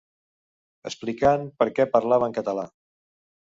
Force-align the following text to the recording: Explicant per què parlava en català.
Explicant 0.91 1.45
per 1.61 1.69
què 1.77 1.89
parlava 1.99 2.33
en 2.33 2.37
català. 2.41 2.69